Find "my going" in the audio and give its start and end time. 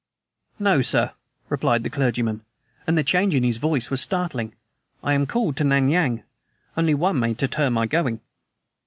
7.69-8.19